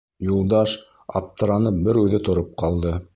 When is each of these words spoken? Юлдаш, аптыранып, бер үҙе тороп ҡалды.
Юлдаш, 0.27 0.71
аптыранып, 1.21 1.79
бер 1.89 2.01
үҙе 2.05 2.25
тороп 2.31 2.53
ҡалды. 2.63 2.97